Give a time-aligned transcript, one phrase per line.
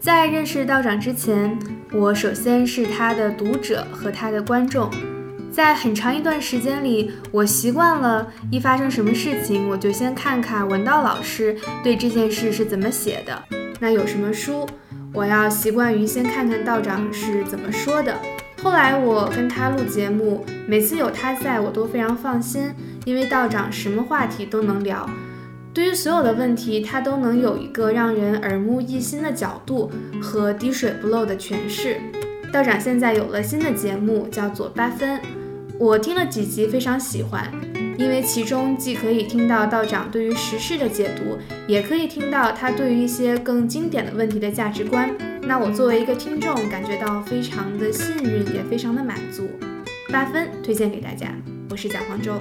[0.00, 1.58] 在认识道长之前，
[1.92, 4.90] 我首先是他的读者和他的观众。
[5.52, 13.42] 在很长一段时间里，我习惯了，一发生什么事情，我就先看看文道老师对这件事是怎么写的。
[13.78, 14.66] 那有什么书，
[15.12, 18.16] 我要习惯于先看看道长是怎么说的。
[18.62, 22.72] 后来我跟他录节目，每次有他在，我都非常放心，
[23.04, 25.08] 因为道长什么话题都能聊。
[25.74, 29.90] 对于所有的问题，他都能有一个让人耳目一新的角度
[30.22, 31.96] 和滴水不漏的诠释。
[32.52, 35.20] 道长现在有了新的节目，叫做八分，
[35.76, 37.52] 我听了几集，非常喜欢，
[37.98, 41.36] 因为其中既可以听到道长对于时事的解读，
[41.66, 45.10] 也可以听到他对于一些更经典的问题的价值观。
[45.42, 49.50] 那我作为一个听众，感觉到非常的幸运，也非常的满足。
[50.12, 51.34] 八分推荐给大家，
[51.68, 52.40] 我是贾黄州。